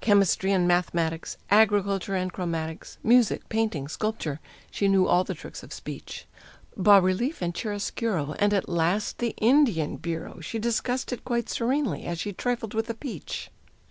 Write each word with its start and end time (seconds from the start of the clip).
Chemistry 0.00 0.52
and 0.52 0.66
mathematics, 0.66 1.36
agriculture 1.50 2.14
and 2.14 2.32
chromatics, 2.32 2.96
Music, 3.02 3.46
painting, 3.50 3.88
sculpture 3.88 4.40
she 4.70 4.88
knew 4.88 5.06
all 5.06 5.22
the 5.22 5.34
tricks 5.34 5.62
of 5.62 5.70
speech; 5.70 6.24
Bas 6.78 7.02
relief 7.02 7.42
and 7.42 7.52
chiaroscuro, 7.54 8.32
and 8.38 8.54
at 8.54 8.70
last 8.70 9.18
the 9.18 9.34
Indian 9.36 9.98
Bureau 9.98 10.40
She 10.40 10.58
discussed 10.58 11.12
it 11.12 11.26
quite 11.26 11.50
serenely, 11.50 12.04
as 12.06 12.18
she 12.18 12.32
trifled 12.32 12.72
with 12.72 12.88
a 12.88 12.94
peach. 12.94 13.50